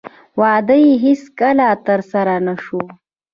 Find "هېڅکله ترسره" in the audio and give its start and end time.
1.05-2.35